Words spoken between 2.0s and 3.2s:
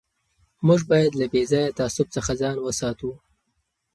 څخه ځان وساتو.